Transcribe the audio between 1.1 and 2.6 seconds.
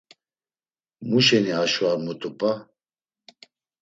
şeni aşo ar mutu p̌a?